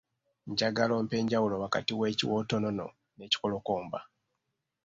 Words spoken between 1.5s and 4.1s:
wakati w’ekiwottonono n’ekikolokomba